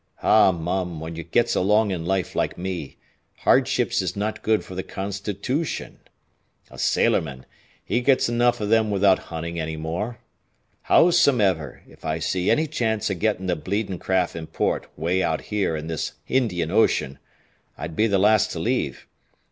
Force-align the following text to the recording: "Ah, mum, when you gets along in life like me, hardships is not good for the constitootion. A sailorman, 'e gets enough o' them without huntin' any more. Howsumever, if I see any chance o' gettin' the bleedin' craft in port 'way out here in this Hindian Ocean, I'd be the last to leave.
"Ah, 0.23 0.51
mum, 0.51 0.99
when 0.99 1.15
you 1.15 1.21
gets 1.21 1.53
along 1.55 1.91
in 1.91 2.07
life 2.07 2.35
like 2.35 2.57
me, 2.57 2.97
hardships 3.41 4.01
is 4.01 4.15
not 4.15 4.41
good 4.41 4.65
for 4.65 4.73
the 4.73 4.81
constitootion. 4.81 5.99
A 6.71 6.79
sailorman, 6.79 7.45
'e 7.87 8.01
gets 8.01 8.27
enough 8.27 8.59
o' 8.59 8.65
them 8.65 8.89
without 8.89 9.19
huntin' 9.29 9.59
any 9.59 9.77
more. 9.77 10.17
Howsumever, 10.89 11.83
if 11.87 12.03
I 12.03 12.17
see 12.17 12.49
any 12.49 12.65
chance 12.65 13.11
o' 13.11 13.13
gettin' 13.13 13.45
the 13.45 13.55
bleedin' 13.55 13.99
craft 13.99 14.35
in 14.35 14.47
port 14.47 14.87
'way 14.97 15.21
out 15.21 15.39
here 15.41 15.75
in 15.75 15.85
this 15.85 16.13
Hindian 16.27 16.71
Ocean, 16.71 17.19
I'd 17.77 17.95
be 17.95 18.07
the 18.07 18.17
last 18.17 18.49
to 18.53 18.59
leave. 18.59 19.05